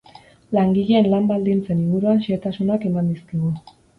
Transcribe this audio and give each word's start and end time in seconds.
Langileen 0.57 1.09
lan-baldintzen 1.11 1.83
inguruan 1.85 2.23
xehetasunak 2.25 2.89
eman 2.93 3.13
dizkigu. 3.13 3.53